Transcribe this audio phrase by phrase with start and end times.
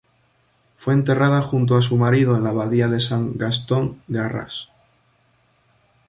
[0.77, 4.69] Fue enterrada junto a su marido en la abadía de San Gastón de Arras.